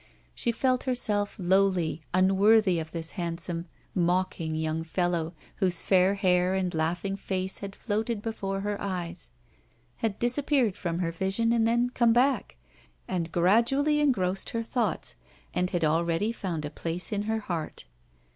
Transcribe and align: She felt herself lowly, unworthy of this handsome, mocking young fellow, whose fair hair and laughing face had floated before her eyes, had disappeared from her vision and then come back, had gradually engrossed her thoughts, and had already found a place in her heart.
She 0.33 0.51
felt 0.51 0.85
herself 0.85 1.35
lowly, 1.37 2.01
unworthy 2.11 2.79
of 2.79 2.91
this 2.91 3.11
handsome, 3.11 3.67
mocking 3.93 4.55
young 4.55 4.83
fellow, 4.83 5.35
whose 5.57 5.83
fair 5.83 6.15
hair 6.15 6.55
and 6.55 6.73
laughing 6.73 7.15
face 7.15 7.59
had 7.59 7.75
floated 7.75 8.19
before 8.19 8.61
her 8.61 8.81
eyes, 8.81 9.29
had 9.97 10.17
disappeared 10.17 10.75
from 10.75 10.97
her 11.01 11.11
vision 11.11 11.53
and 11.53 11.67
then 11.67 11.91
come 11.91 12.13
back, 12.13 12.57
had 13.07 13.31
gradually 13.31 13.99
engrossed 13.99 14.49
her 14.49 14.63
thoughts, 14.63 15.17
and 15.53 15.69
had 15.69 15.83
already 15.85 16.31
found 16.31 16.65
a 16.65 16.71
place 16.71 17.11
in 17.11 17.21
her 17.29 17.41
heart. 17.41 17.85